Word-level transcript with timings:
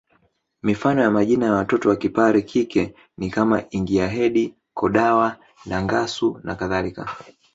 Mifano 0.63 1.01
ya 1.01 1.11
majina 1.11 1.45
ya 1.45 1.53
watoto 1.53 1.89
wakipare 1.89 2.41
kike 2.41 2.95
ni 3.17 3.29
kama 3.29 3.63
Ingiahedi 3.69 4.55
Kodawa 4.73 5.37
Nangasu 5.65 6.39
na 6.43 6.55
kadhalika 6.55 7.09